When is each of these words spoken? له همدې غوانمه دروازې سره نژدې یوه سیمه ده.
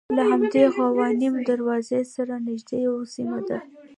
له 0.15 0.23
همدې 0.31 0.63
غوانمه 0.75 1.39
دروازې 1.49 2.01
سره 2.13 2.33
نژدې 2.47 2.77
یوه 2.85 3.03
سیمه 3.15 3.39
ده. 3.47 3.57